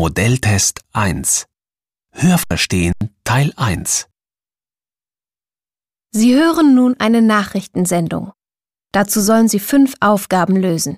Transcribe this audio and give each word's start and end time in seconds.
Modelltest 0.00 0.80
1 0.94 1.44
Hörverstehen 2.12 2.94
Teil 3.22 3.52
1 3.58 4.06
Sie 6.10 6.34
hören 6.34 6.74
nun 6.74 6.98
eine 6.98 7.20
Nachrichtensendung. 7.20 8.32
Dazu 8.92 9.20
sollen 9.20 9.48
Sie 9.48 9.58
fünf 9.58 9.96
Aufgaben 10.00 10.56
lösen. 10.56 10.96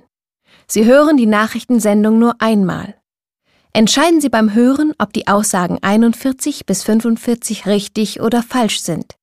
Sie 0.69 0.85
hören 0.85 1.17
die 1.17 1.27
Nachrichtensendung 1.27 2.21
nur 2.21 2.41
einmal. 2.41 2.95
Entscheiden 3.73 4.21
Sie 4.21 4.29
beim 4.29 4.55
Hören, 4.55 4.95
ob 4.99 5.13
die 5.13 5.27
Aussagen 5.27 5.79
41 5.83 6.65
bis 6.65 6.85
45 6.85 7.67
richtig 7.67 8.21
oder 8.21 8.41
falsch 8.41 8.83
sind. 8.83 9.17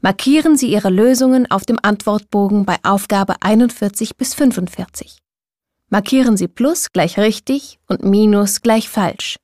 Markieren 0.00 0.56
Sie 0.56 0.72
Ihre 0.72 0.90
Lösungen 0.90 1.48
auf 1.48 1.64
dem 1.64 1.78
Antwortbogen 1.80 2.64
bei 2.64 2.78
Aufgabe 2.82 3.36
41 3.42 4.16
bis 4.16 4.34
45. 4.34 5.19
Markieren 5.92 6.36
Sie 6.36 6.46
Plus 6.46 6.92
gleich 6.92 7.18
richtig 7.18 7.80
und 7.88 8.04
Minus 8.04 8.62
gleich 8.62 8.88
falsch. 8.88 9.36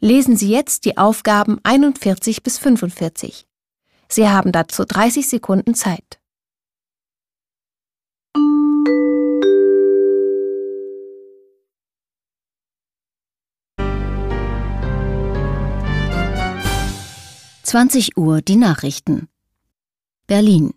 Lesen 0.00 0.38
Sie 0.38 0.50
jetzt 0.50 0.86
die 0.86 0.96
Aufgaben 0.96 1.58
41 1.64 2.42
bis 2.42 2.56
45. 2.56 3.46
Sie 4.08 4.28
haben 4.28 4.52
dazu 4.52 4.86
30 4.86 5.28
Sekunden 5.28 5.74
Zeit. 5.74 6.18
Zwanzig 17.62 18.16
Uhr 18.16 18.40
die 18.40 18.56
Nachrichten. 18.56 19.28
Berlin. 20.26 20.72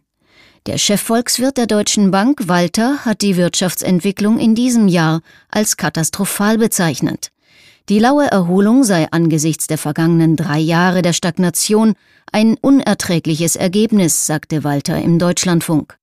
Der 0.69 0.77
Chefvolkswirt 0.77 1.57
der 1.57 1.65
Deutschen 1.65 2.11
Bank, 2.11 2.47
Walter, 2.47 2.99
hat 3.03 3.23
die 3.23 3.37
Wirtschaftsentwicklung 3.37 4.37
in 4.37 4.53
diesem 4.53 4.87
Jahr 4.87 5.21
als 5.49 5.77
katastrophal 5.77 6.59
bezeichnet. 6.59 7.31
Die 7.89 7.97
laue 7.97 8.27
Erholung 8.27 8.83
sei 8.83 9.07
angesichts 9.09 9.65
der 9.65 9.79
vergangenen 9.79 10.35
drei 10.35 10.59
Jahre 10.59 11.01
der 11.01 11.13
Stagnation 11.13 11.95
ein 12.31 12.55
unerträgliches 12.61 13.55
Ergebnis, 13.55 14.27
sagte 14.27 14.63
Walter 14.63 15.01
im 15.01 15.17
Deutschlandfunk. 15.17 15.97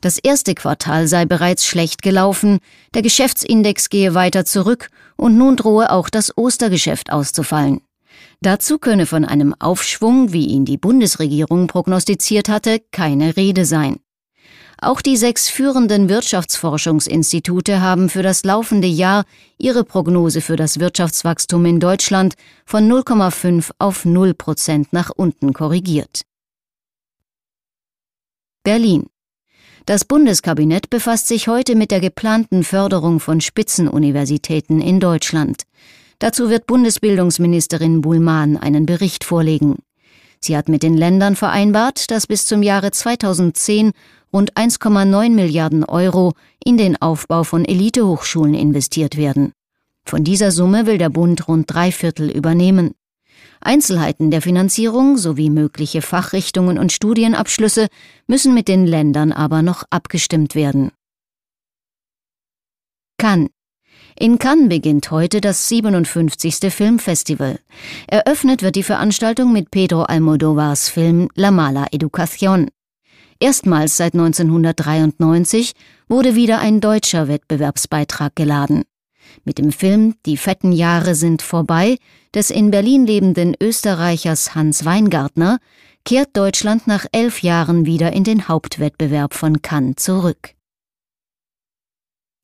Das 0.00 0.20
erste 0.20 0.54
Quartal 0.54 1.08
sei 1.08 1.24
bereits 1.24 1.66
schlecht 1.66 2.00
gelaufen, 2.00 2.60
der 2.94 3.02
Geschäftsindex 3.02 3.88
gehe 3.88 4.14
weiter 4.14 4.44
zurück 4.44 4.90
und 5.16 5.36
nun 5.36 5.56
drohe 5.56 5.90
auch 5.90 6.08
das 6.08 6.38
Ostergeschäft 6.38 7.10
auszufallen. 7.10 7.80
Dazu 8.40 8.78
könne 8.78 9.06
von 9.06 9.24
einem 9.24 9.56
Aufschwung, 9.58 10.32
wie 10.32 10.46
ihn 10.46 10.64
die 10.64 10.76
Bundesregierung 10.76 11.66
prognostiziert 11.66 12.48
hatte, 12.48 12.80
keine 12.92 13.36
Rede 13.36 13.64
sein. 13.64 13.96
Auch 14.84 15.00
die 15.00 15.16
sechs 15.16 15.48
führenden 15.48 16.10
Wirtschaftsforschungsinstitute 16.10 17.80
haben 17.80 18.10
für 18.10 18.22
das 18.22 18.44
laufende 18.44 18.86
Jahr 18.86 19.24
ihre 19.56 19.82
Prognose 19.82 20.42
für 20.42 20.56
das 20.56 20.78
Wirtschaftswachstum 20.78 21.64
in 21.64 21.80
Deutschland 21.80 22.34
von 22.66 22.86
0,5 22.86 23.70
auf 23.78 24.04
0 24.04 24.34
Prozent 24.34 24.92
nach 24.92 25.08
unten 25.08 25.54
korrigiert. 25.54 26.24
Berlin. 28.62 29.06
Das 29.86 30.04
Bundeskabinett 30.04 30.90
befasst 30.90 31.28
sich 31.28 31.48
heute 31.48 31.76
mit 31.76 31.90
der 31.90 32.00
geplanten 32.00 32.62
Förderung 32.62 33.20
von 33.20 33.40
Spitzenuniversitäten 33.40 34.82
in 34.82 35.00
Deutschland. 35.00 35.62
Dazu 36.18 36.50
wird 36.50 36.66
Bundesbildungsministerin 36.66 38.02
Buhlmann 38.02 38.58
einen 38.58 38.84
Bericht 38.84 39.24
vorlegen. 39.24 39.78
Sie 40.40 40.58
hat 40.58 40.68
mit 40.68 40.82
den 40.82 40.94
Ländern 40.94 41.36
vereinbart, 41.36 42.10
dass 42.10 42.26
bis 42.26 42.44
zum 42.44 42.62
Jahre 42.62 42.90
2010 42.90 43.92
rund 44.34 44.52
1,9 44.54 45.30
Milliarden 45.30 45.84
Euro 45.84 46.32
in 46.62 46.76
den 46.76 47.00
Aufbau 47.00 47.44
von 47.44 47.64
Elitehochschulen 47.64 48.54
investiert 48.54 49.16
werden. 49.16 49.52
Von 50.04 50.24
dieser 50.24 50.50
Summe 50.50 50.86
will 50.86 50.98
der 50.98 51.08
Bund 51.08 51.48
rund 51.48 51.72
drei 51.72 51.92
Viertel 51.92 52.30
übernehmen. 52.30 52.94
Einzelheiten 53.60 54.30
der 54.30 54.42
Finanzierung 54.42 55.16
sowie 55.16 55.48
mögliche 55.48 56.02
Fachrichtungen 56.02 56.78
und 56.78 56.92
Studienabschlüsse 56.92 57.86
müssen 58.26 58.52
mit 58.52 58.68
den 58.68 58.86
Ländern 58.86 59.32
aber 59.32 59.62
noch 59.62 59.84
abgestimmt 59.88 60.54
werden. 60.54 60.90
Cannes 63.16 63.48
in 64.16 64.38
Cannes 64.38 64.68
beginnt 64.68 65.10
heute 65.10 65.40
das 65.40 65.68
57. 65.68 66.72
Filmfestival. 66.72 67.58
Eröffnet 68.06 68.62
wird 68.62 68.76
die 68.76 68.84
Veranstaltung 68.84 69.52
mit 69.52 69.72
Pedro 69.72 70.02
Almodovars 70.02 70.88
Film 70.88 71.28
La 71.34 71.50
Mala 71.50 71.86
Educación. 71.90 72.68
Erstmals 73.40 73.96
seit 73.96 74.14
1993 74.14 75.72
wurde 76.08 76.34
wieder 76.34 76.60
ein 76.60 76.80
deutscher 76.80 77.28
Wettbewerbsbeitrag 77.28 78.34
geladen. 78.36 78.84
Mit 79.44 79.58
dem 79.58 79.72
Film 79.72 80.14
Die 80.26 80.36
fetten 80.36 80.72
Jahre 80.72 81.14
sind 81.14 81.42
vorbei 81.42 81.96
des 82.34 82.50
in 82.50 82.70
Berlin 82.70 83.06
lebenden 83.06 83.54
Österreichers 83.60 84.54
Hans 84.54 84.84
Weingartner 84.84 85.58
kehrt 86.04 86.36
Deutschland 86.36 86.86
nach 86.86 87.06
elf 87.12 87.42
Jahren 87.42 87.86
wieder 87.86 88.12
in 88.12 88.24
den 88.24 88.48
Hauptwettbewerb 88.48 89.34
von 89.34 89.62
Cannes 89.62 89.96
zurück. 89.96 90.50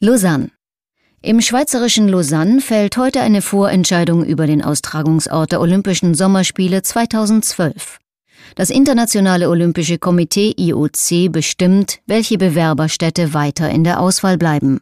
Lausanne 0.00 0.50
im 1.22 1.42
schweizerischen 1.42 2.08
Lausanne 2.08 2.62
fällt 2.62 2.96
heute 2.96 3.20
eine 3.20 3.42
Vorentscheidung 3.42 4.24
über 4.24 4.46
den 4.46 4.64
Austragungsort 4.64 5.52
der 5.52 5.60
Olympischen 5.60 6.14
Sommerspiele 6.14 6.80
2012. 6.82 7.98
Das 8.54 8.70
Internationale 8.70 9.48
Olympische 9.48 9.98
Komitee 9.98 10.54
IOC 10.56 11.30
bestimmt, 11.30 12.00
welche 12.06 12.38
Bewerberstädte 12.38 13.34
weiter 13.34 13.70
in 13.70 13.84
der 13.84 14.00
Auswahl 14.00 14.38
bleiben. 14.38 14.80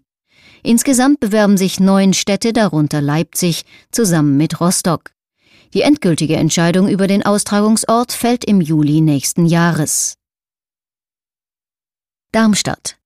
Insgesamt 0.63 1.21
bewerben 1.21 1.57
sich 1.57 1.81
neun 1.81 2.15
Städte, 2.15 2.53
darunter 2.53 3.01
Leipzig, 3.01 3.65
zusammen 3.91 4.37
mit 4.37 4.61
Rostock. 4.61 5.13
Die 5.75 5.83
endgültige 5.83 6.37
Entscheidung 6.37 6.89
über 6.89 7.07
den 7.07 7.25
Austragungsort 7.25 8.13
fällt 8.13 8.45
im 8.45 8.61
Juli 8.61 9.01
nächsten 9.01 9.47
Jahres. 9.47 10.17
Darmstadt. 12.33 12.97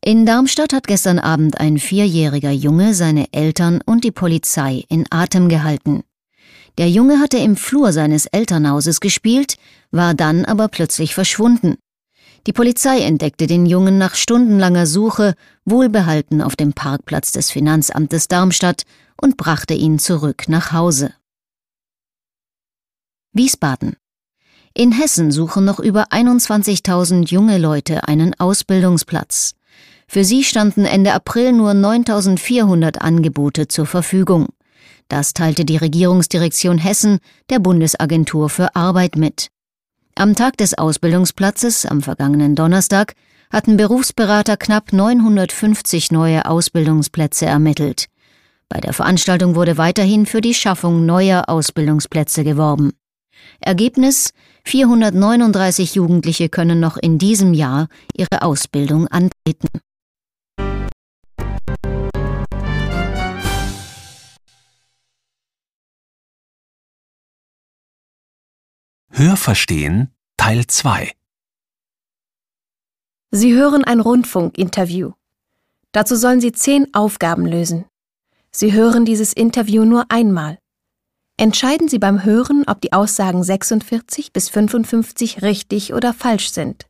In 0.00 0.24
Darmstadt 0.24 0.72
hat 0.72 0.86
gestern 0.86 1.18
Abend 1.18 1.58
ein 1.58 1.78
vierjähriger 1.78 2.52
Junge 2.52 2.94
seine 2.94 3.32
Eltern 3.32 3.80
und 3.84 4.04
die 4.04 4.12
Polizei 4.12 4.84
in 4.88 5.04
Atem 5.10 5.48
gehalten. 5.48 6.04
Der 6.78 6.90
Junge 6.90 7.20
hatte 7.20 7.38
im 7.38 7.56
Flur 7.56 7.92
seines 7.92 8.26
Elternhauses 8.26 9.00
gespielt, 9.00 9.56
war 9.90 10.14
dann 10.14 10.44
aber 10.44 10.68
plötzlich 10.68 11.14
verschwunden. 11.14 11.76
Die 12.46 12.52
Polizei 12.52 13.00
entdeckte 13.00 13.46
den 13.46 13.66
Jungen 13.66 13.98
nach 13.98 14.14
stundenlanger 14.14 14.86
Suche 14.86 15.34
wohlbehalten 15.64 16.42
auf 16.42 16.54
dem 16.54 16.74
Parkplatz 16.74 17.32
des 17.32 17.50
Finanzamtes 17.50 18.28
Darmstadt 18.28 18.82
und 19.20 19.36
brachte 19.36 19.74
ihn 19.74 19.98
zurück 19.98 20.44
nach 20.48 20.72
Hause. 20.72 21.12
Wiesbaden. 23.32 23.96
In 24.74 24.92
Hessen 24.92 25.32
suchen 25.32 25.64
noch 25.64 25.80
über 25.80 26.08
21.000 26.12 27.28
junge 27.30 27.58
Leute 27.58 28.06
einen 28.06 28.38
Ausbildungsplatz. 28.38 29.54
Für 30.06 30.22
sie 30.22 30.44
standen 30.44 30.84
Ende 30.84 31.14
April 31.14 31.52
nur 31.52 31.72
9.400 31.72 32.98
Angebote 32.98 33.66
zur 33.68 33.86
Verfügung. 33.86 34.48
Das 35.08 35.34
teilte 35.34 35.64
die 35.64 35.76
Regierungsdirektion 35.76 36.78
Hessen 36.78 37.18
der 37.48 37.60
Bundesagentur 37.60 38.48
für 38.50 38.74
Arbeit 38.74 39.16
mit. 39.16 39.48
Am 40.16 40.34
Tag 40.34 40.56
des 40.56 40.76
Ausbildungsplatzes, 40.76 41.86
am 41.86 42.02
vergangenen 42.02 42.54
Donnerstag, 42.54 43.14
hatten 43.50 43.76
Berufsberater 43.76 44.56
knapp 44.56 44.92
950 44.92 46.10
neue 46.10 46.46
Ausbildungsplätze 46.46 47.46
ermittelt. 47.46 48.06
Bei 48.68 48.80
der 48.80 48.92
Veranstaltung 48.92 49.54
wurde 49.54 49.78
weiterhin 49.78 50.26
für 50.26 50.40
die 50.40 50.54
Schaffung 50.54 51.06
neuer 51.06 51.48
Ausbildungsplätze 51.48 52.42
geworben. 52.42 52.92
Ergebnis 53.60 54.32
439 54.64 55.94
Jugendliche 55.94 56.48
können 56.48 56.80
noch 56.80 56.96
in 56.96 57.18
diesem 57.18 57.54
Jahr 57.54 57.88
ihre 58.16 58.42
Ausbildung 58.42 59.06
antreten. 59.06 59.68
Hörverstehen 69.18 70.10
Teil 70.36 70.66
2 70.66 71.10
Sie 73.30 73.54
hören 73.54 73.82
ein 73.82 74.00
Rundfunkinterview. 74.00 75.12
Dazu 75.90 76.16
sollen 76.16 76.42
Sie 76.42 76.52
zehn 76.52 76.92
Aufgaben 76.92 77.46
lösen. 77.46 77.86
Sie 78.50 78.74
hören 78.74 79.06
dieses 79.06 79.32
Interview 79.32 79.86
nur 79.86 80.04
einmal. 80.10 80.58
Entscheiden 81.38 81.88
Sie 81.88 81.98
beim 81.98 82.24
Hören, 82.24 82.64
ob 82.66 82.82
die 82.82 82.92
Aussagen 82.92 83.42
46 83.42 84.34
bis 84.34 84.50
55 84.50 85.40
richtig 85.40 85.94
oder 85.94 86.12
falsch 86.12 86.50
sind. 86.50 86.84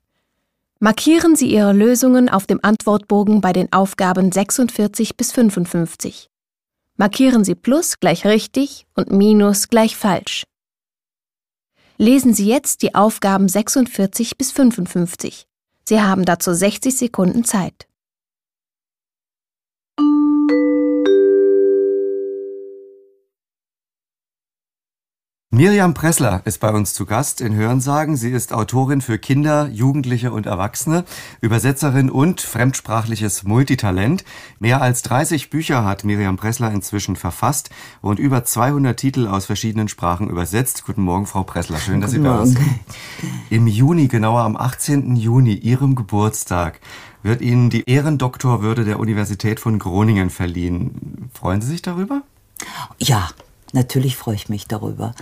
Markieren 0.81 1.37
Sie 1.37 1.49
Ihre 1.49 1.73
Lösungen 1.73 2.29
auf 2.29 2.49
dem 2.49 2.59
Antwortbogen 2.61 3.41
bei 3.41 3.53
den 3.53 3.73
Aufgaben 3.73 4.33
46 4.33 5.17
bis 5.17 5.31
55. 5.31 6.29
Markieren 6.97 7.45
Sie 7.45 7.55
Plus 7.55 8.01
gleich 8.01 8.27
richtig 8.27 8.85
und 8.97 9.13
Minus 9.13 9.69
gleich 9.69 9.95
falsch. 9.95 10.45
Lesen 11.99 12.35
Sie 12.35 12.47
jetzt 12.47 12.83
die 12.83 12.95
Aufgaben 12.95 13.49
46 13.49 14.37
bis 14.37 14.53
55. 14.53 15.47
Sie 15.89 16.01
haben 16.01 16.25
dazu 16.27 16.53
60 16.53 16.95
Sekunden 16.95 17.45
Zeit.– 17.45 17.87
Miriam 25.53 25.95
Pressler 25.95 26.43
ist 26.45 26.59
bei 26.59 26.71
uns 26.71 26.93
zu 26.93 27.07
Gast 27.07 27.41
in 27.41 27.55
Hörensagen. 27.55 28.17
Sie 28.17 28.33
ist 28.33 28.53
Autorin 28.53 29.01
für 29.01 29.17
Kinder, 29.17 29.69
Jugendliche 29.69 30.33
und 30.33 30.45
Erwachsene, 30.45 31.05
Übersetzerin 31.41 32.11
und 32.11 32.41
fremdsprachliches 32.41 33.45
Multitalent. 33.45 34.25
Mehr 34.59 34.83
als 34.83 35.03
30 35.03 35.49
Bücher 35.49 35.85
hat 35.85 36.03
Miriam 36.03 36.37
Pressler 36.37 36.73
inzwischen 36.73 37.15
verfasst 37.15 37.71
und 38.03 38.19
über 38.19 38.43
200 38.43 38.99
Titel 38.99 39.29
aus 39.29 39.47
verschiedenen 39.47 39.87
Sprachen 39.87 40.29
übersetzt. 40.29 40.85
Guten 40.85 41.03
Morgen, 41.03 41.27
Frau 41.27 41.45
Pressler. 41.45 41.79
Schön, 41.79 42.01
dass 42.01 42.11
Guten 42.11 42.25
Sie 42.25 42.29
da 42.29 42.45
sind. 42.45 42.59
Im 43.49 43.69
Juni, 43.69 44.09
genauer 44.09 44.41
am 44.41 44.57
18. 44.57 45.15
Juni, 45.15 45.55
Ihrem 45.55 45.95
Geburtstag, 45.95 46.81
wird 47.23 47.41
Ihnen 47.41 47.71
die 47.71 47.89
Ehrendoktorwürde 47.89 48.85
der 48.85 48.99
Universität 48.99 49.61
von 49.61 49.79
Groningen 49.79 50.29
verliehen. 50.29 51.31
Freuen 51.33 51.61
Sie 51.61 51.69
sich 51.69 51.83
darüber? 51.83 52.23
Ja, 52.99 53.31
Natürlich 53.77 54.17
freue 54.17 54.37
ich 54.37 54.49
mich 54.49 54.67
darüber. 54.67 55.15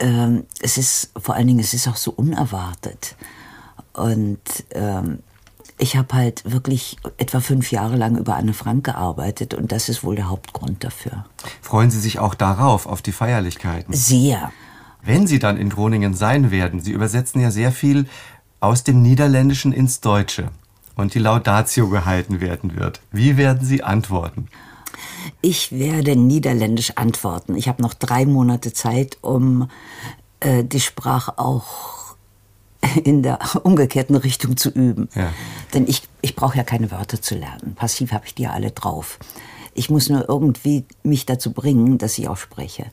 Ähm, 0.00 0.44
es 0.60 0.78
ist 0.78 1.10
vor 1.18 1.34
allen 1.34 1.46
Dingen, 1.46 1.60
es 1.60 1.74
ist 1.74 1.86
auch 1.86 1.96
so 1.96 2.12
unerwartet. 2.12 3.14
Und 3.92 4.40
ähm, 4.70 5.18
ich 5.76 5.94
habe 5.94 6.14
halt 6.14 6.50
wirklich 6.50 6.96
etwa 7.18 7.40
fünf 7.40 7.70
Jahre 7.72 7.96
lang 7.96 8.16
über 8.16 8.36
Anne 8.36 8.54
Frank 8.54 8.84
gearbeitet 8.84 9.52
und 9.52 9.70
das 9.70 9.90
ist 9.90 10.02
wohl 10.02 10.16
der 10.16 10.30
Hauptgrund 10.30 10.82
dafür. 10.82 11.26
Freuen 11.60 11.90
Sie 11.90 12.00
sich 12.00 12.18
auch 12.18 12.34
darauf, 12.34 12.86
auf 12.86 13.02
die 13.02 13.12
Feierlichkeiten? 13.12 13.92
Sehr. 13.92 14.50
Wenn 15.02 15.26
Sie 15.26 15.38
dann 15.38 15.58
in 15.58 15.68
Groningen 15.68 16.14
sein 16.14 16.50
werden, 16.50 16.80
Sie 16.80 16.92
übersetzen 16.92 17.42
ja 17.42 17.50
sehr 17.50 17.70
viel 17.70 18.06
aus 18.60 18.82
dem 18.82 19.02
Niederländischen 19.02 19.72
ins 19.74 20.00
Deutsche 20.00 20.48
und 20.96 21.12
die 21.12 21.18
Laudatio 21.18 21.90
gehalten 21.90 22.40
werden 22.40 22.76
wird. 22.76 23.02
Wie 23.12 23.36
werden 23.36 23.66
Sie 23.66 23.82
antworten? 23.82 24.48
Ich 25.40 25.72
werde 25.72 26.16
niederländisch 26.16 26.92
antworten. 26.96 27.56
Ich 27.56 27.68
habe 27.68 27.82
noch 27.82 27.94
drei 27.94 28.26
Monate 28.26 28.72
Zeit, 28.72 29.18
um 29.20 29.68
äh, 30.40 30.64
die 30.64 30.80
Sprache 30.80 31.38
auch 31.38 32.16
in 33.04 33.22
der 33.22 33.38
umgekehrten 33.62 34.16
Richtung 34.16 34.56
zu 34.56 34.70
üben. 34.70 35.08
Ja. 35.14 35.32
Denn 35.72 35.86
ich, 35.86 36.02
ich 36.20 36.36
brauche 36.36 36.56
ja 36.56 36.64
keine 36.64 36.90
Wörter 36.90 37.20
zu 37.20 37.34
lernen. 37.34 37.74
Passiv 37.74 38.12
habe 38.12 38.26
ich 38.26 38.34
die 38.34 38.42
ja 38.42 38.50
alle 38.50 38.70
drauf. 38.70 39.18
Ich 39.74 39.90
muss 39.90 40.08
nur 40.08 40.28
irgendwie 40.28 40.84
mich 41.02 41.26
dazu 41.26 41.52
bringen, 41.52 41.98
dass 41.98 42.16
ich 42.18 42.28
auch 42.28 42.36
spreche. 42.36 42.86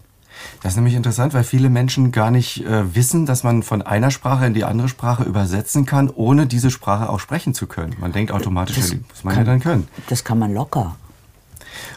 Das 0.64 0.74
ist 0.74 0.78
nämlich 0.78 0.96
interessant, 0.96 1.34
weil 1.34 1.44
viele 1.44 1.70
Menschen 1.70 2.12
gar 2.12 2.32
nicht 2.32 2.66
äh, 2.66 2.96
wissen, 2.96 3.26
dass 3.26 3.44
man 3.44 3.64
von 3.64 3.82
einer 3.82 4.12
Sprache 4.12 4.46
in 4.46 4.54
die 4.54 4.64
andere 4.64 4.88
Sprache 4.88 5.24
übersetzen 5.24 5.86
kann, 5.86 6.10
ohne 6.10 6.48
diese 6.48 6.72
Sprache 6.72 7.10
auch 7.10 7.20
sprechen 7.20 7.54
zu 7.54 7.68
können. 7.68 7.96
Man 8.00 8.12
denkt 8.12 8.32
automatisch, 8.32 8.78
das 8.78 8.94
muss 8.94 9.24
man 9.24 9.36
kann, 9.36 9.46
ja 9.46 9.52
dann 9.52 9.60
können. 9.60 9.88
Das 10.10 10.24
kann 10.24 10.40
man 10.40 10.54
locker. 10.54 10.96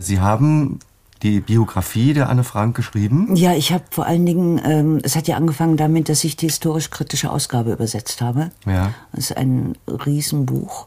Sie 0.00 0.20
haben 0.20 0.78
die 1.24 1.40
Biografie 1.40 2.12
der 2.12 2.28
Anne 2.28 2.44
Frank 2.44 2.76
geschrieben? 2.76 3.34
Ja, 3.34 3.54
ich 3.54 3.72
habe 3.72 3.84
vor 3.90 4.06
allen 4.06 4.26
Dingen, 4.26 4.60
ähm, 4.64 5.00
es 5.02 5.16
hat 5.16 5.26
ja 5.26 5.36
angefangen 5.36 5.78
damit, 5.78 6.10
dass 6.10 6.22
ich 6.22 6.36
die 6.36 6.46
historisch-kritische 6.46 7.30
Ausgabe 7.30 7.72
übersetzt 7.72 8.20
habe. 8.20 8.50
Ja. 8.66 8.92
Das 9.12 9.30
ist 9.30 9.36
ein 9.36 9.76
Riesenbuch. 9.88 10.86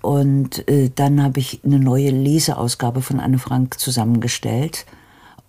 Und 0.00 0.66
äh, 0.68 0.90
dann 0.94 1.22
habe 1.22 1.38
ich 1.38 1.60
eine 1.64 1.78
neue 1.78 2.10
Leseausgabe 2.10 3.02
von 3.02 3.20
Anne 3.20 3.38
Frank 3.38 3.78
zusammengestellt. 3.78 4.86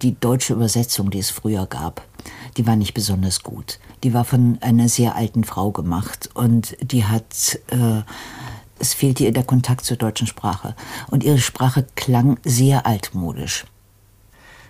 Die 0.01 0.19
deutsche 0.19 0.53
Übersetzung, 0.53 1.09
die 1.09 1.19
es 1.19 1.29
früher 1.29 1.65
gab, 1.65 2.01
die 2.57 2.67
war 2.67 2.75
nicht 2.75 2.93
besonders 2.93 3.41
gut. 3.41 3.79
Die 4.03 4.13
war 4.13 4.25
von 4.25 4.57
einer 4.59 4.89
sehr 4.89 5.15
alten 5.15 5.45
Frau 5.45 5.71
gemacht 5.71 6.29
und 6.33 6.75
die 6.81 7.05
hat 7.05 7.59
äh, 7.67 8.01
es 8.79 8.93
fehlte 8.93 9.23
ihr 9.23 9.31
der 9.31 9.43
Kontakt 9.43 9.85
zur 9.85 9.97
deutschen 9.97 10.27
Sprache. 10.27 10.75
Und 11.09 11.23
ihre 11.23 11.39
Sprache 11.39 11.85
klang 11.95 12.37
sehr 12.43 12.85
altmodisch. 12.85 13.65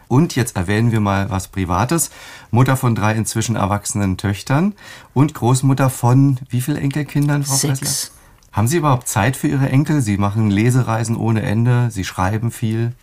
Und 0.07 0.36
jetzt 0.36 0.56
erwähnen 0.56 0.92
wir 0.92 1.00
mal 1.00 1.30
was 1.30 1.48
Privates. 1.48 2.12
Mutter 2.52 2.78
von 2.78 2.96
drei 2.96 3.16
inzwischen 3.16 3.56
erwachsenen 3.56 4.18
Töchtern 4.18 4.74
und 5.13 5.34
Großmutter 5.34 5.90
von 5.90 6.40
wie 6.50 6.62
vielen 6.62 6.78
Enkelkindern, 6.78 7.44
Frau 7.44 7.56
Sechs. 7.56 7.80
Pressler? 7.80 8.16
Haben 8.56 8.69
Sie 8.69 8.78
überhaupt 8.78 9.10
Zeit 9.10 9.36
für 9.36 9.50
Ihre 9.50 9.68
Enkel? 9.68 10.00
Sie 10.02 10.16
machen 10.16 10.50
Lesereisen 10.50 11.18
ohne 11.18 11.42
Ende, 11.42 11.90
Sie 11.92 12.06
schreiben 12.06 12.51
viel. 12.51 12.94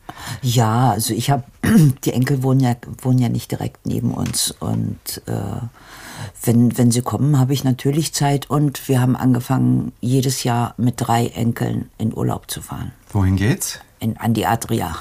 Ja, 0.41 0.93
also 0.93 1.13
ich 1.13 1.31
habe, 1.31 1.45
die 2.05 2.13
Enkel 2.15 2.43
wohnen 2.43 2.61
ja, 2.61 2.75
wohnen 3.03 3.19
ja 3.19 3.29
nicht 3.29 3.51
direkt 3.51 3.85
neben 3.85 4.15
uns 4.15 4.51
und 4.51 5.23
äh, 5.27 5.61
wenn, 6.43 6.77
wenn 6.79 6.91
sie 6.91 7.03
kommen, 7.03 7.39
habe 7.39 7.53
ich 7.53 7.65
natürlich 7.65 8.13
Zeit 8.13 8.51
und 8.51 8.89
wir 8.89 9.01
haben 9.01 9.17
angefangen, 9.17 9.93
jedes 10.01 10.45
Jahr 10.45 10.75
mit 10.77 10.95
drei 10.99 11.27
Enkeln 11.29 11.91
in 11.99 12.17
Urlaub 12.17 12.51
zu 12.51 12.63
fahren. 12.63 12.93
Wohin 13.11 13.37
geht's? 13.37 13.81
In, 14.01 14.17
an 14.17 14.35
die 14.35 14.47
Adria. 14.47 14.97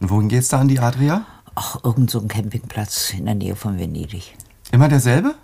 Und 0.00 0.10
wohin 0.10 0.28
geht's 0.28 0.48
da 0.48 0.60
an 0.60 0.68
die 0.68 0.78
Adria? 0.78 1.24
Ach, 1.54 1.78
irgend 1.84 2.10
so 2.10 2.20
ein 2.20 2.28
Campingplatz 2.28 3.12
in 3.16 3.24
der 3.24 3.34
Nähe 3.34 3.56
von 3.56 3.78
Venedig. 3.78 4.36
Immer 4.72 4.88
derselbe? 4.88 5.34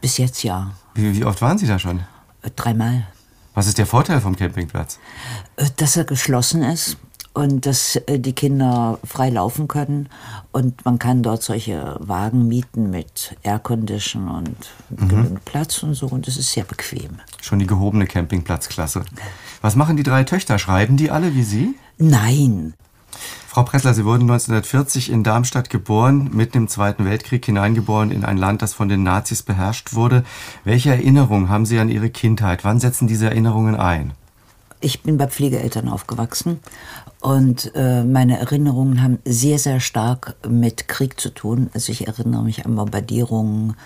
Bis 0.00 0.18
jetzt 0.18 0.42
ja. 0.42 0.72
Wie, 0.94 1.16
wie 1.16 1.24
oft 1.24 1.40
waren 1.40 1.58
Sie 1.58 1.66
da 1.66 1.78
schon? 1.78 2.00
Äh, 2.42 2.50
dreimal. 2.56 3.06
Was 3.54 3.66
ist 3.66 3.78
der 3.78 3.86
Vorteil 3.86 4.20
vom 4.20 4.34
Campingplatz? 4.34 4.98
Äh, 5.56 5.66
dass 5.76 5.96
er 5.96 6.04
geschlossen 6.04 6.62
ist 6.62 6.96
und 7.34 7.66
dass 7.66 7.96
äh, 7.96 8.18
die 8.18 8.32
Kinder 8.32 8.98
frei 9.04 9.30
laufen 9.30 9.68
können 9.68 10.08
und 10.52 10.84
man 10.84 10.98
kann 10.98 11.22
dort 11.22 11.42
solche 11.42 11.96
Wagen 12.00 12.48
mieten 12.48 12.90
mit 12.90 13.36
Aircondition 13.42 14.28
und 14.28 14.56
mhm. 14.90 15.08
genügend 15.08 15.44
Platz 15.44 15.82
und 15.82 15.94
so 15.94 16.06
und 16.06 16.28
es 16.28 16.36
ist 16.36 16.52
sehr 16.52 16.64
bequem. 16.64 17.18
Schon 17.40 17.58
die 17.58 17.66
gehobene 17.66 18.06
Campingplatzklasse. 18.06 19.04
Was 19.60 19.76
machen 19.76 19.96
die 19.96 20.02
drei 20.02 20.24
Töchter? 20.24 20.58
Schreiben 20.58 20.96
die 20.96 21.10
alle 21.10 21.34
wie 21.34 21.44
Sie? 21.44 21.74
Nein. 21.98 22.74
Frau 23.46 23.64
Pressler, 23.64 23.92
Sie 23.92 24.06
wurden 24.06 24.22
1940 24.22 25.10
in 25.10 25.24
Darmstadt 25.24 25.68
geboren, 25.68 26.30
mitten 26.32 26.56
im 26.56 26.68
Zweiten 26.68 27.04
Weltkrieg 27.04 27.44
hineingeboren 27.44 28.10
in 28.10 28.24
ein 28.24 28.38
Land, 28.38 28.62
das 28.62 28.72
von 28.72 28.88
den 28.88 29.02
Nazis 29.02 29.42
beherrscht 29.42 29.92
wurde. 29.92 30.24
Welche 30.64 30.90
Erinnerungen 30.90 31.50
haben 31.50 31.66
Sie 31.66 31.78
an 31.78 31.90
Ihre 31.90 32.08
Kindheit? 32.08 32.64
Wann 32.64 32.80
setzen 32.80 33.08
diese 33.08 33.26
Erinnerungen 33.26 33.76
ein? 33.76 34.14
Ich 34.82 35.02
bin 35.02 35.16
bei 35.16 35.28
Pflegeeltern 35.28 35.88
aufgewachsen 35.88 36.58
und 37.20 37.70
äh, 37.76 38.02
meine 38.02 38.38
Erinnerungen 38.40 39.00
haben 39.00 39.20
sehr, 39.24 39.60
sehr 39.60 39.78
stark 39.78 40.34
mit 40.46 40.88
Krieg 40.88 41.20
zu 41.20 41.30
tun. 41.30 41.70
Also 41.72 41.92
ich 41.92 42.08
erinnere 42.08 42.42
mich 42.42 42.66
an 42.66 42.74
Bombardierungen, 42.74 43.76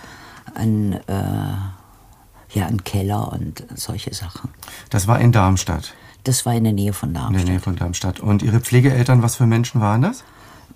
an, 0.55 0.93
äh, 0.93 2.57
ja, 2.57 2.65
an 2.65 2.83
Keller 2.83 3.31
und 3.31 3.63
solche 3.75 4.11
Sachen. 4.15 4.49
Das 4.89 5.07
war 5.07 5.19
in 5.19 5.31
Darmstadt? 5.31 5.93
Das 6.23 6.47
war 6.47 6.55
in 6.55 6.63
der 6.63 6.73
Nähe 6.73 6.93
von 6.93 7.13
Darmstadt. 7.13 7.39
In 7.39 7.45
der 7.45 7.53
Nähe 7.53 7.61
von 7.61 7.75
Darmstadt. 7.75 8.19
Und 8.19 8.41
Ihre 8.41 8.59
Pflegeeltern, 8.59 9.21
was 9.21 9.35
für 9.35 9.45
Menschen 9.45 9.79
waren 9.79 10.01
das? 10.01 10.23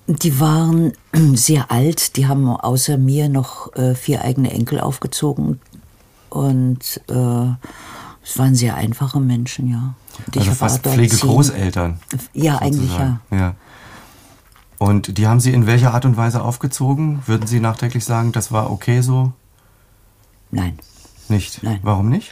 Die 0.06 0.40
waren 0.40 0.94
sehr 1.34 1.72
alt. 1.72 2.16
Die 2.16 2.28
haben 2.28 2.48
außer 2.48 3.00
mir 3.00 3.28
noch 3.28 3.76
äh, 3.76 3.96
vier 3.96 4.24
eigene 4.24 4.52
Enkel 4.52 4.80
aufgezogen. 4.80 5.60
Und 6.30 7.02
äh, 7.10 7.48
es 8.24 8.38
waren 8.38 8.56
sehr 8.56 8.76
einfache 8.76 9.20
Menschen, 9.20 9.70
ja. 9.70 9.96
Und 10.28 10.38
also 10.38 10.52
fast 10.54 10.84
Pflegegroßeltern. 10.84 12.00
Ja, 12.34 12.60
sozusagen. 12.60 12.66
eigentlich 12.66 12.98
ja. 12.98 13.20
ja. 13.32 13.56
Und 14.78 15.18
die 15.18 15.28
haben 15.28 15.40
Sie 15.40 15.54
in 15.54 15.68
welcher 15.68 15.94
Art 15.94 16.06
und 16.06 16.18
Weise 16.18 16.42
aufgezogen? 16.42 17.22
Würden 17.26 17.48
Sie 17.48 17.60
nachträglich 17.60 18.04
sagen, 18.04 18.32
das 18.32 18.52
war 18.52 18.72
okay 18.72 19.02
so? 19.02 19.32
Nein. 20.52 20.80
Nicht? 21.30 21.64
Nein. 21.64 21.80
Warum 21.84 22.10
nicht? 22.10 22.32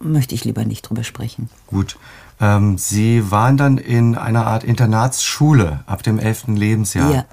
Möchte 0.00 0.34
ich 0.34 0.44
lieber 0.44 0.64
nicht 0.64 0.82
drüber 0.82 1.04
sprechen. 1.04 1.50
Gut. 1.66 1.98
Ähm, 2.40 2.78
Sie 2.78 3.30
waren 3.30 3.56
dann 3.56 3.78
in 3.78 4.14
einer 4.14 4.46
Art 4.46 4.62
Internatsschule 4.62 5.82
ab 5.86 6.02
dem 6.02 6.18
elften 6.18 6.56
Lebensjahr. 6.56 7.12
Ja. 7.12 7.24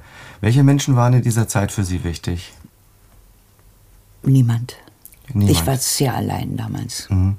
Welche 0.41 0.63
Menschen 0.63 0.95
waren 0.95 1.13
in 1.13 1.21
dieser 1.21 1.47
Zeit 1.47 1.71
für 1.71 1.83
Sie 1.83 2.03
wichtig? 2.03 2.53
Niemand. 4.23 4.75
Niemand. 5.33 5.51
Ich 5.51 5.65
war 5.67 5.77
sehr 5.77 6.15
allein 6.15 6.57
damals. 6.57 7.09
Mhm. 7.09 7.37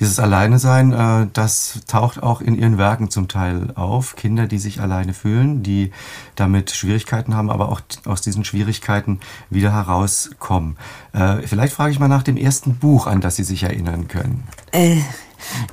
Dieses 0.00 0.18
Alleine 0.18 0.58
sein, 0.58 0.92
äh, 0.92 1.26
das 1.32 1.80
taucht 1.86 2.22
auch 2.22 2.40
in 2.40 2.54
ihren 2.54 2.78
Werken 2.78 3.10
zum 3.10 3.28
Teil 3.28 3.72
auf. 3.74 4.16
Kinder, 4.16 4.46
die 4.46 4.58
sich 4.58 4.80
alleine 4.80 5.14
fühlen, 5.14 5.62
die 5.62 5.92
damit 6.34 6.70
Schwierigkeiten 6.70 7.34
haben, 7.34 7.50
aber 7.50 7.68
auch 7.70 7.80
aus 8.04 8.20
diesen 8.20 8.44
Schwierigkeiten 8.44 9.20
wieder 9.50 9.72
herauskommen. 9.72 10.76
Äh, 11.12 11.46
vielleicht 11.46 11.74
frage 11.74 11.92
ich 11.92 11.98
mal 11.98 12.08
nach 12.08 12.22
dem 12.22 12.36
ersten 12.36 12.76
Buch, 12.76 13.06
an 13.06 13.20
das 13.20 13.36
Sie 13.36 13.44
sich 13.44 13.62
erinnern 13.62 14.08
können. 14.08 14.44
Äh, 14.72 15.00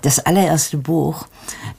das 0.01 0.19
allererste 0.19 0.77
Buch, 0.77 1.27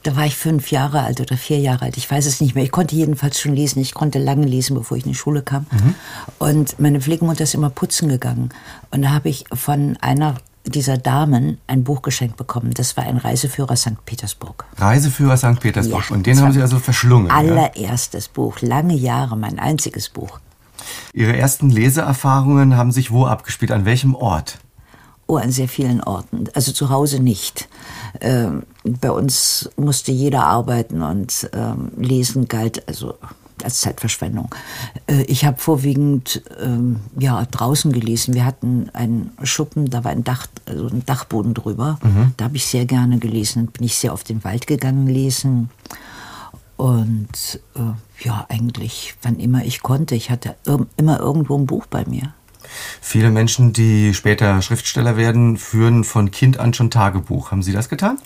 da 0.03 0.15
war 0.15 0.25
ich 0.25 0.35
fünf 0.35 0.71
Jahre 0.71 1.01
alt 1.01 1.19
oder 1.19 1.37
vier 1.37 1.59
Jahre 1.59 1.85
alt. 1.85 1.97
Ich 1.97 2.09
weiß 2.09 2.25
es 2.25 2.41
nicht 2.41 2.55
mehr. 2.55 2.63
Ich 2.63 2.71
konnte 2.71 2.95
jedenfalls 2.95 3.39
schon 3.39 3.55
lesen. 3.55 3.81
Ich 3.81 3.93
konnte 3.93 4.19
lange 4.19 4.45
lesen, 4.45 4.75
bevor 4.75 4.97
ich 4.97 5.05
in 5.05 5.11
die 5.11 5.17
Schule 5.17 5.41
kam. 5.41 5.65
Mhm. 5.71 5.95
Und 6.39 6.79
meine 6.79 7.01
Pflegemutter 7.01 7.43
ist 7.43 7.53
immer 7.53 7.69
putzen 7.69 8.09
gegangen. 8.09 8.49
Und 8.91 9.01
da 9.03 9.11
habe 9.11 9.29
ich 9.29 9.45
von 9.53 9.97
einer 10.01 10.35
dieser 10.65 10.97
Damen 10.97 11.57
ein 11.67 11.83
Buch 11.83 12.01
geschenkt 12.01 12.37
bekommen. 12.37 12.73
Das 12.73 12.95
war 12.97 13.03
ein 13.03 13.17
Reiseführer 13.17 13.75
St. 13.75 14.05
Petersburg. 14.05 14.65
Reiseführer 14.77 15.37
St. 15.37 15.59
Petersburg. 15.59 16.09
Ja, 16.09 16.15
Und 16.15 16.25
den 16.25 16.39
haben 16.39 16.51
Sie 16.51 16.61
also 16.61 16.79
verschlungen. 16.79 17.31
Allererstes 17.31 18.25
ja? 18.27 18.31
Buch, 18.33 18.61
lange 18.61 18.95
Jahre, 18.95 19.37
mein 19.37 19.59
einziges 19.59 20.09
Buch. 20.09 20.39
Ihre 21.13 21.35
ersten 21.35 21.69
Leseerfahrungen 21.69 22.75
haben 22.75 22.91
sich 22.91 23.11
wo 23.11 23.25
abgespielt? 23.25 23.71
An 23.71 23.85
welchem 23.85 24.15
Ort? 24.15 24.59
Oh, 25.27 25.37
an 25.37 25.51
sehr 25.51 25.67
vielen 25.67 26.01
Orten. 26.03 26.45
Also 26.53 26.71
zu 26.73 26.89
Hause 26.89 27.21
nicht. 27.21 27.69
Ähm, 28.19 28.63
bei 28.83 29.11
uns 29.11 29.69
musste 29.77 30.11
jeder 30.11 30.45
arbeiten 30.45 31.01
und 31.01 31.49
ähm, 31.53 31.91
Lesen 31.97 32.47
galt 32.47 32.87
also 32.87 33.15
als 33.63 33.81
Zeitverschwendung. 33.81 34.53
Äh, 35.07 35.23
ich 35.23 35.45
habe 35.45 35.57
vorwiegend 35.57 36.43
ähm, 36.61 37.01
ja, 37.17 37.43
draußen 37.45 37.91
gelesen. 37.91 38.33
Wir 38.33 38.45
hatten 38.45 38.89
einen 38.93 39.31
Schuppen, 39.43 39.89
da 39.89 40.03
war 40.03 40.11
ein, 40.11 40.23
Dach, 40.23 40.47
also 40.65 40.87
ein 40.87 41.05
Dachboden 41.05 41.53
drüber. 41.53 41.99
Mhm. 42.03 42.33
Da 42.37 42.45
habe 42.45 42.57
ich 42.57 42.65
sehr 42.65 42.85
gerne 42.85 43.19
gelesen. 43.19 43.67
Bin 43.67 43.85
ich 43.85 43.95
sehr 43.95 44.13
auf 44.13 44.23
den 44.23 44.43
Wald 44.43 44.67
gegangen 44.67 45.07
lesen. 45.07 45.69
Und 46.77 47.59
äh, 47.75 48.25
ja, 48.25 48.45
eigentlich, 48.49 49.15
wann 49.21 49.39
immer 49.39 49.63
ich 49.63 49.81
konnte. 49.81 50.15
Ich 50.15 50.31
hatte 50.31 50.55
immer 50.97 51.19
irgendwo 51.19 51.57
ein 51.57 51.67
Buch 51.67 51.85
bei 51.85 52.05
mir. 52.05 52.33
Viele 53.01 53.29
Menschen, 53.31 53.73
die 53.73 54.13
später 54.13 54.61
Schriftsteller 54.61 55.17
werden, 55.17 55.57
führen 55.57 56.03
von 56.03 56.31
Kind 56.31 56.59
an 56.59 56.73
schon 56.73 56.89
Tagebuch. 56.89 57.51
Haben 57.51 57.63
Sie 57.63 57.73
das 57.73 57.89
getan? 57.89 58.17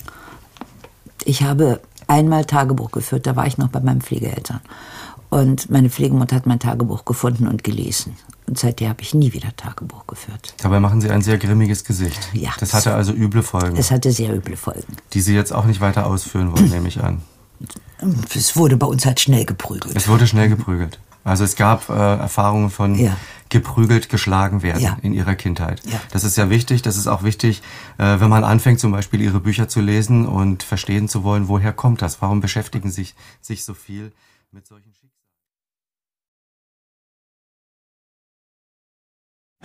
Ich 1.24 1.44
habe 1.44 1.82
einmal 2.08 2.46
Tagebuch 2.46 2.92
geführt, 2.92 3.26
da 3.26 3.36
war 3.36 3.48
ich 3.48 3.58
noch 3.58 3.70
bei 3.70 3.80
meinen 3.80 4.02
Pflegeeltern. 4.02 4.62
Und 5.30 5.70
meine 5.70 5.90
Pflegemutter 5.90 6.36
hat 6.36 6.46
mein 6.46 6.60
Tagebuch 6.60 7.06
gefunden 7.06 7.48
und 7.48 7.64
gelesen. 7.64 8.16
Und 8.48 8.60
seitdem 8.60 8.90
habe 8.90 9.02
ich 9.02 9.14
nie 9.14 9.34
wieder 9.34 9.56
Tagebuch 9.56 10.06
geführt. 10.08 10.54
Dabei 10.58 10.80
machen 10.80 11.02
Sie 11.02 11.10
ein 11.10 11.22
sehr 11.22 11.38
grimmiges 11.38 11.84
Gesicht. 11.84 12.30
Ja. 12.34 12.52
Das 12.60 12.74
hatte 12.74 12.94
also 12.94 13.12
üble 13.12 13.42
Folgen. 13.42 13.76
Es 13.76 13.92
hatte 13.92 14.12
sehr 14.12 14.36
üble 14.36 14.56
Folgen. 14.56 14.96
Die 15.14 15.22
Sie 15.22 15.34
jetzt 15.34 15.52
auch 15.52 15.66
nicht 15.66 15.82
weiter 15.82 16.06
ausführen 16.06 16.52
wollen, 16.52 16.70
nehme 16.70 16.88
ich 16.88 17.04
an. 17.04 17.22
Es 18.36 18.56
wurde 18.56 18.78
bei 18.78 18.86
uns 18.86 19.06
halt 19.06 19.20
schnell 19.20 19.46
geprügelt. 19.46 19.96
Es 19.96 20.08
wurde 20.08 20.28
schnell 20.28 20.50
geprügelt. 20.50 21.00
Also 21.24 21.44
es 21.44 21.56
gab 21.56 21.90
äh, 21.90 21.94
Erfahrungen 21.94 22.70
von 22.70 22.94
ja. 22.94 23.18
geprügelt, 23.50 24.10
geschlagen 24.10 24.62
werden 24.62 24.82
ja. 24.82 24.98
in 25.02 25.12
ihrer 25.12 25.34
Kindheit. 25.34 25.82
Ja. 25.86 26.00
Das 26.12 26.24
ist 26.24 26.38
ja 26.38 26.52
wichtig. 26.52 26.84
Das 26.84 26.98
ist 26.98 27.08
auch 27.08 27.24
wichtig, 27.24 27.64
äh, 27.98 28.20
wenn 28.20 28.30
man 28.30 28.44
anfängt, 28.44 28.80
zum 28.80 28.92
Beispiel 28.92 29.22
ihre 29.22 29.40
Bücher 29.40 29.68
zu 29.68 29.82
lesen 29.82 30.28
und 30.28 30.62
verstehen 30.62 31.10
zu 31.10 31.24
wollen, 31.24 31.48
woher 31.48 31.74
kommt 31.74 32.04
das? 32.04 32.22
Warum 32.22 32.42
beschäftigen 32.42 32.92
sich 32.92 33.16
sich 33.42 33.66
so 33.66 33.74
viel 33.74 34.12
mit 34.52 34.68
solchen 34.68 34.94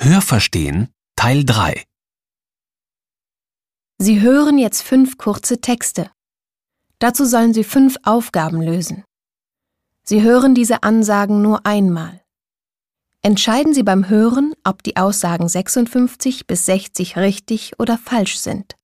Hörverstehen 0.03 0.89
Teil 1.15 1.45
3 1.45 1.85
Sie 3.99 4.23
hören 4.23 4.57
jetzt 4.57 4.81
fünf 4.81 5.19
kurze 5.19 5.61
Texte. 5.61 6.11
Dazu 6.99 7.27
sollen 7.27 7.53
Sie 7.53 7.65
fünf 7.65 7.97
Aufgaben 8.05 8.63
lösen. 8.63 9.05
Sie 10.03 10.23
hören 10.23 10.55
diese 10.55 10.85
Ansagen 10.85 11.43
nur 11.43 11.67
einmal. 11.67 12.23
Entscheiden 13.21 13.75
Sie 13.75 13.83
beim 13.83 14.09
Hören, 14.09 14.55
ob 14.65 14.83
die 14.83 14.97
Aussagen 14.97 15.51
56 15.51 16.47
bis 16.47 16.65
60 16.65 17.19
richtig 17.19 17.79
oder 17.79 17.99
falsch 17.99 18.39
sind. 18.39 18.77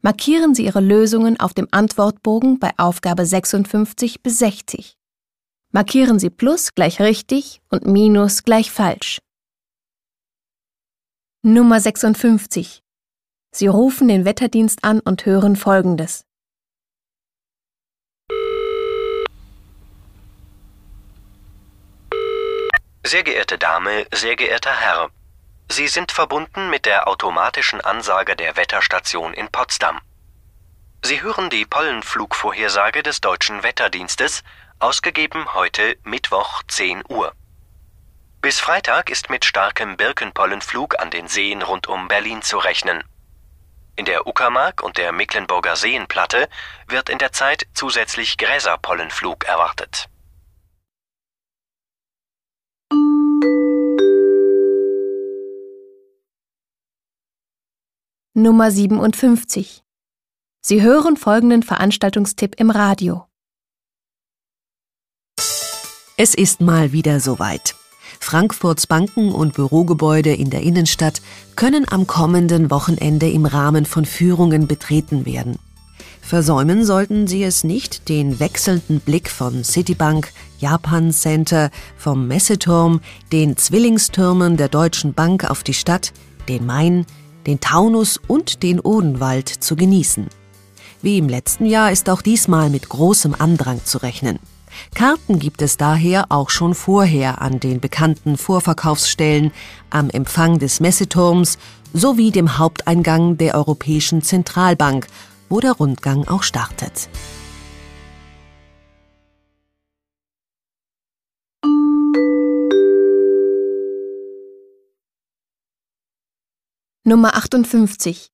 Markieren 0.00 0.54
Sie 0.54 0.64
Ihre 0.64 0.80
Lösungen 0.80 1.38
auf 1.38 1.52
dem 1.52 1.68
Antwortbogen 1.70 2.58
bei 2.58 2.70
Aufgabe 2.78 3.26
56 3.26 4.22
bis 4.22 4.38
60. 4.38 4.96
Markieren 5.70 6.18
Sie 6.18 6.30
Plus 6.30 6.74
gleich 6.74 6.98
richtig 6.98 7.60
und 7.68 7.84
Minus 7.84 8.42
gleich 8.42 8.70
falsch. 8.70 9.20
Nummer 11.42 11.80
56. 11.80 12.82
Sie 13.50 13.66
rufen 13.66 14.08
den 14.08 14.26
Wetterdienst 14.26 14.84
an 14.84 15.00
und 15.00 15.24
hören 15.24 15.56
Folgendes. 15.56 16.26
Sehr 23.06 23.22
geehrte 23.22 23.56
Dame, 23.56 24.06
sehr 24.12 24.36
geehrter 24.36 24.76
Herr, 24.78 25.10
Sie 25.70 25.86
sind 25.86 26.12
verbunden 26.12 26.68
mit 26.68 26.84
der 26.84 27.06
automatischen 27.06 27.80
Ansage 27.80 28.34
der 28.34 28.56
Wetterstation 28.56 29.32
in 29.32 29.48
Potsdam. 29.48 30.00
Sie 31.02 31.22
hören 31.22 31.48
die 31.48 31.64
Pollenflugvorhersage 31.64 33.04
des 33.04 33.20
deutschen 33.20 33.62
Wetterdienstes, 33.62 34.42
ausgegeben 34.80 35.54
heute 35.54 35.96
Mittwoch 36.02 36.64
10 36.66 37.04
Uhr. 37.08 37.32
Bis 38.42 38.58
Freitag 38.58 39.10
ist 39.10 39.28
mit 39.28 39.44
starkem 39.44 39.98
Birkenpollenflug 39.98 40.98
an 40.98 41.10
den 41.10 41.28
Seen 41.28 41.60
rund 41.60 41.88
um 41.88 42.08
Berlin 42.08 42.40
zu 42.40 42.56
rechnen. 42.56 43.04
In 43.96 44.06
der 44.06 44.26
Uckermark 44.26 44.82
und 44.82 44.96
der 44.96 45.12
Mecklenburger 45.12 45.76
Seenplatte 45.76 46.48
wird 46.88 47.10
in 47.10 47.18
der 47.18 47.32
Zeit 47.32 47.66
zusätzlich 47.74 48.38
Gräserpollenflug 48.38 49.44
erwartet. 49.44 50.08
Nummer 58.32 58.70
57. 58.70 59.82
Sie 60.62 60.80
hören 60.80 61.18
folgenden 61.18 61.62
Veranstaltungstipp 61.62 62.54
im 62.58 62.70
Radio. 62.70 63.26
Es 66.16 66.34
ist 66.34 66.62
mal 66.62 66.92
wieder 66.92 67.20
soweit. 67.20 67.79
Frankfurts 68.18 68.86
Banken 68.86 69.32
und 69.32 69.54
Bürogebäude 69.54 70.34
in 70.34 70.50
der 70.50 70.62
Innenstadt 70.62 71.22
können 71.56 71.86
am 71.90 72.06
kommenden 72.06 72.70
Wochenende 72.70 73.30
im 73.30 73.46
Rahmen 73.46 73.86
von 73.86 74.04
Führungen 74.04 74.66
betreten 74.66 75.26
werden. 75.26 75.58
Versäumen 76.20 76.84
sollten 76.84 77.26
Sie 77.26 77.42
es 77.42 77.64
nicht, 77.64 78.08
den 78.08 78.38
wechselnden 78.38 79.00
Blick 79.00 79.28
von 79.28 79.64
Citibank, 79.64 80.32
Japan 80.58 81.12
Center, 81.12 81.70
vom 81.96 82.28
Messeturm, 82.28 83.00
den 83.32 83.56
Zwillingstürmen 83.56 84.56
der 84.56 84.68
Deutschen 84.68 85.12
Bank 85.12 85.50
auf 85.50 85.62
die 85.62 85.74
Stadt, 85.74 86.12
den 86.48 86.66
Main, 86.66 87.06
den 87.46 87.60
Taunus 87.60 88.20
und 88.26 88.62
den 88.62 88.80
Odenwald 88.80 89.48
zu 89.48 89.74
genießen. 89.76 90.28
Wie 91.02 91.18
im 91.18 91.28
letzten 91.28 91.66
Jahr 91.66 91.90
ist 91.90 92.10
auch 92.10 92.22
diesmal 92.22 92.70
mit 92.70 92.88
großem 92.88 93.34
Andrang 93.38 93.80
zu 93.84 93.98
rechnen. 93.98 94.38
Karten 94.94 95.38
gibt 95.38 95.62
es 95.62 95.76
daher 95.76 96.26
auch 96.28 96.50
schon 96.50 96.74
vorher 96.74 97.40
an 97.40 97.60
den 97.60 97.80
bekannten 97.80 98.36
Vorverkaufsstellen, 98.36 99.52
am 99.90 100.10
Empfang 100.10 100.58
des 100.58 100.80
Messeturms 100.80 101.58
sowie 101.92 102.30
dem 102.30 102.58
Haupteingang 102.58 103.36
der 103.36 103.54
Europäischen 103.54 104.22
Zentralbank, 104.22 105.06
wo 105.48 105.60
der 105.60 105.72
Rundgang 105.72 106.28
auch 106.28 106.42
startet. 106.42 107.08
Nummer 117.02 117.34
58. 117.34 118.28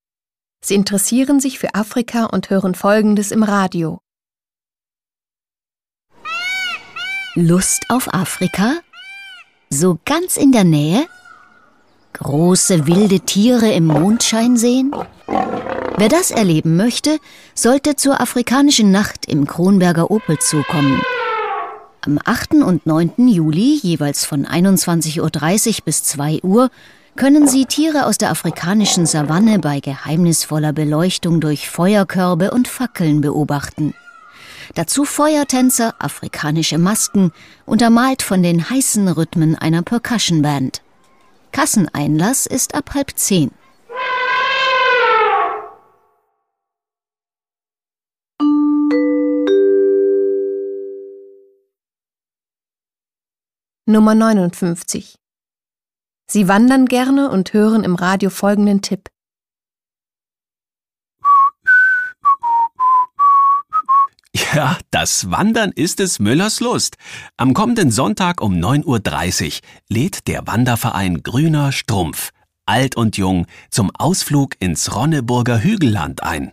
Sie 0.62 0.74
interessieren 0.74 1.40
sich 1.40 1.58
für 1.58 1.74
Afrika 1.74 2.24
und 2.24 2.50
hören 2.50 2.74
Folgendes 2.74 3.30
im 3.30 3.42
Radio. 3.42 4.00
Lust 7.38 7.82
auf 7.90 8.14
Afrika? 8.14 8.76
So 9.68 9.98
ganz 10.06 10.38
in 10.38 10.52
der 10.52 10.64
Nähe? 10.64 11.04
Große 12.14 12.86
wilde 12.86 13.20
Tiere 13.20 13.70
im 13.72 13.84
Mondschein 13.84 14.56
sehen? 14.56 14.90
Wer 15.98 16.08
das 16.08 16.30
erleben 16.30 16.78
möchte, 16.78 17.18
sollte 17.54 17.94
zur 17.94 18.22
afrikanischen 18.22 18.90
Nacht 18.90 19.26
im 19.26 19.46
Kronberger 19.46 20.10
Opel 20.10 20.38
zukommen. 20.38 21.02
Am 22.00 22.18
8. 22.24 22.54
und 22.54 22.86
9. 22.86 23.28
Juli, 23.28 23.80
jeweils 23.82 24.24
von 24.24 24.46
21.30 24.46 25.20
Uhr 25.20 25.84
bis 25.84 26.04
2 26.04 26.40
Uhr, 26.42 26.70
können 27.16 27.46
Sie 27.46 27.66
Tiere 27.66 28.06
aus 28.06 28.16
der 28.16 28.30
afrikanischen 28.30 29.04
Savanne 29.04 29.58
bei 29.58 29.80
geheimnisvoller 29.80 30.72
Beleuchtung 30.72 31.42
durch 31.42 31.68
Feuerkörbe 31.68 32.50
und 32.52 32.66
Fackeln 32.66 33.20
beobachten. 33.20 33.92
Dazu 34.74 35.04
Feuertänzer, 35.04 35.94
afrikanische 35.98 36.78
Masken, 36.78 37.32
untermalt 37.64 38.22
von 38.22 38.42
den 38.42 38.68
heißen 38.68 39.08
Rhythmen 39.08 39.54
einer 39.54 39.82
Percussion 39.82 40.42
Band. 40.42 40.82
Kasseneinlass 41.52 42.46
ist 42.46 42.74
ab 42.74 42.94
halb 42.94 43.12
zehn. 43.16 43.50
Nummer 53.88 54.16
59. 54.16 55.14
Sie 56.28 56.48
wandern 56.48 56.86
gerne 56.86 57.30
und 57.30 57.52
hören 57.52 57.84
im 57.84 57.94
Radio 57.94 58.30
folgenden 58.30 58.82
Tipp. 58.82 59.08
Ja, 64.36 64.76
das 64.90 65.30
Wandern 65.30 65.72
ist 65.72 65.98
es 65.98 66.18
Müllers 66.18 66.60
Lust. 66.60 66.96
Am 67.38 67.54
kommenden 67.54 67.90
Sonntag 67.90 68.42
um 68.42 68.54
9.30 68.54 69.44
Uhr 69.46 69.52
lädt 69.88 70.28
der 70.28 70.46
Wanderverein 70.46 71.22
Grüner 71.22 71.72
Strumpf, 71.72 72.32
alt 72.66 72.96
und 72.96 73.16
jung, 73.16 73.46
zum 73.70 73.90
Ausflug 73.94 74.54
ins 74.58 74.94
Ronneburger 74.94 75.62
Hügelland 75.62 76.22
ein. 76.22 76.52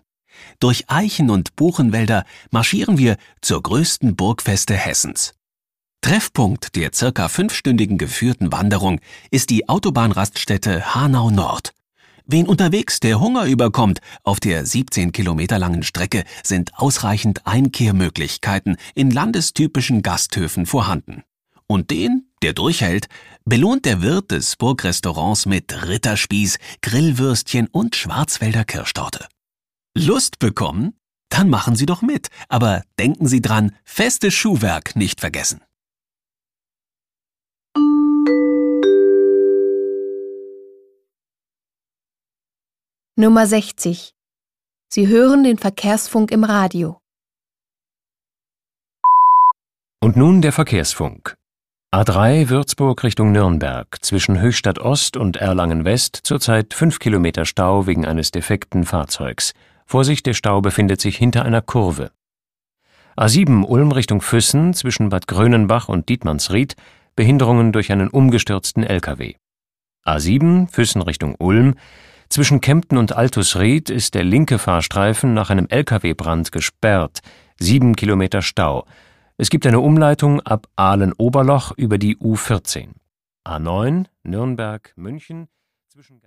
Durch 0.60 0.90
Eichen- 0.90 1.30
und 1.30 1.58
Buchenwälder 1.58 2.24
marschieren 2.52 2.98
wir 2.98 3.18
zur 3.42 3.62
größten 3.62 4.16
Burgfeste 4.16 4.76
Hessens. 4.76 5.34
Treffpunkt 6.02 6.78
der 6.78 6.92
circa 6.94 7.28
fünfstündigen 7.28 7.98
geführten 7.98 8.54
Wanderung 8.54 9.02
ist 9.30 9.50
die 9.50 9.68
Autobahnraststätte 9.68 10.96
Hanau 10.96 11.32
Nord. 11.32 11.74
Wen 12.26 12.48
unterwegs 12.48 13.02
der 13.02 13.20
Hunger 13.20 13.46
überkommt, 13.46 14.00
auf 14.24 14.40
der 14.40 14.66
17 14.66 15.12
Kilometer 15.12 15.60
langen 15.60 15.84
Strecke 15.84 16.24
sind 16.42 16.74
ausreichend 16.76 17.46
Einkehrmöglichkeiten 17.46 18.78
in 18.96 19.12
landestypischen 19.12 20.02
Gasthöfen 20.02 20.66
vorhanden. 20.66 21.24
Und 21.68 21.92
den, 21.92 22.30
der 22.42 22.54
durchhält, 22.54 23.08
belohnt 23.46 23.86
der 23.86 24.02
Wirt 24.02 24.32
des 24.32 24.56
Burgrestaurants 24.56 25.46
mit 25.46 25.88
Ritterspieß, 25.88 26.60
Grillwürstchen 26.82 27.68
und 27.68 27.96
Schwarzwälder 27.96 28.64
Kirschtorte. 28.64 29.28
Lust 29.96 30.40
bekommen? 30.40 30.94
Dann 31.30 31.50
machen 31.50 31.76
Sie 31.76 31.86
doch 31.86 32.02
mit, 32.02 32.28
aber 32.48 32.84
denken 33.00 33.28
Sie 33.28 33.42
dran, 33.42 33.76
festes 33.84 34.34
Schuhwerk 34.34 34.96
nicht 34.96 35.20
vergessen. 35.20 35.62
Nummer 43.16 43.46
60. 43.46 44.12
Sie 44.92 45.08
hören 45.08 45.44
den 45.44 45.60
Verkehrsfunk 45.60 46.32
im 46.32 46.44
Radio. 46.44 46.98
Und 50.02 50.18
nun 50.18 50.42
der 50.42 50.52
Verkehrsfunk. 50.52 51.36
A3 51.94 52.50
Würzburg 52.50 53.04
Richtung 53.04 53.32
Nürnberg 53.32 54.04
zwischen 54.04 54.42
Höchstadt 54.42 54.80
Ost 54.80 55.16
und 55.16 55.38
Erlangen 55.38 55.86
West 55.86 56.22
zurzeit 56.24 56.74
5 56.74 56.98
Kilometer 56.98 57.46
Stau 57.46 57.86
wegen 57.86 58.04
eines 58.04 58.32
defekten 58.32 58.84
Fahrzeugs. 58.84 59.54
Vorsicht, 59.86 60.26
der 60.26 60.34
Stau 60.34 60.62
befindet 60.62 61.00
sich 61.00 61.16
hinter 61.16 61.46
einer 61.46 61.62
Kurve. 61.62 62.10
A7 63.16 63.64
Ulm 63.64 63.92
Richtung 63.92 64.22
Füssen 64.22 64.74
zwischen 64.74 65.10
Bad 65.10 65.28
Grönenbach 65.28 65.88
und 65.88 66.10
Dietmannsried 66.10 66.76
Behinderungen 67.16 67.74
durch 67.74 67.92
einen 67.92 68.10
umgestürzten 68.10 68.82
LKW. 68.82 69.36
A7 70.04 70.68
Füssen 70.72 71.04
Richtung 71.04 71.36
Ulm 71.38 71.76
zwischen 72.34 72.62
Kempten 72.62 72.98
und 72.98 73.16
Altusried 73.16 73.92
ist 73.92 74.16
der 74.16 74.24
linke 74.24 74.58
Fahrstreifen 74.58 75.36
nach 75.36 75.52
einem 75.52 75.68
LKW-Brand 75.68 76.52
gesperrt. 76.52 77.20
Sieben 77.60 77.96
Kilometer 77.96 78.42
Stau. 78.42 78.88
Es 79.38 79.52
gibt 79.52 79.68
eine 79.68 79.80
Umleitung 79.80 80.42
ab 80.42 80.68
Aalen-Oberloch 80.76 81.74
über 81.78 82.00
die 82.00 82.18
U14. 82.18 82.94
A9 83.46 84.08
Nürnberg-München 84.24 85.48
zwischen 85.90 86.22